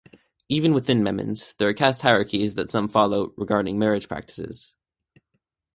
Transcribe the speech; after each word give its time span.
Even 0.49 0.73
within 0.73 1.03
Memons, 1.03 1.53
there 1.59 1.69
are 1.69 1.75
caste 1.75 2.01
hierarchies 2.01 2.55
that 2.55 2.71
some 2.71 2.87
follow 2.87 3.35
regarding 3.37 3.77
marriage 3.77 4.07
practices. 4.07 4.75